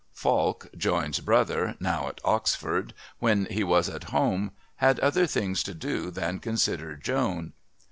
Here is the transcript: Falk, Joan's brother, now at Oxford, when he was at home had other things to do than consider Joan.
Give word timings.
Falk, 0.13 0.71
Joan's 0.75 1.19
brother, 1.19 1.75
now 1.79 2.07
at 2.09 2.19
Oxford, 2.25 2.95
when 3.19 3.45
he 3.45 3.63
was 3.63 3.87
at 3.87 4.05
home 4.05 4.49
had 4.77 4.99
other 4.99 5.27
things 5.27 5.61
to 5.61 5.75
do 5.75 6.09
than 6.09 6.39
consider 6.39 6.95
Joan. 6.95 7.53